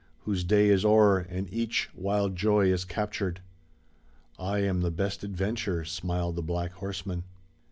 Whose 0.21 0.43
day 0.43 0.69
is 0.69 0.83
o'er 0.83 1.19
and 1.29 1.47
each 1.53 1.87
wild 1.93 2.35
joy 2.35 2.71
is 2.73 2.85
captured. 2.85 3.39
^^I 4.39 4.63
am 4.63 4.81
the 4.81 4.89
best 4.89 5.23
adventure," 5.23 5.85
smiled 5.85 6.37
the 6.37 6.41
black 6.41 6.71
horseman. 6.71 7.23